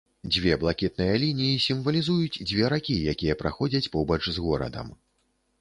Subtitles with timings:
[0.35, 4.93] Дзве блакітныя лініі сімвалізуюць дзве ракі, якія праходзяць побач з горадам.